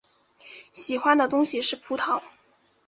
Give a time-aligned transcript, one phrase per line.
[0.73, 2.23] 喜欢的东西是葡萄。